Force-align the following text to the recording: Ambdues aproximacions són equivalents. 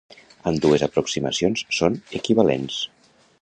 Ambdues 0.51 0.85
aproximacions 0.87 1.65
són 1.81 1.99
equivalents. 2.21 2.81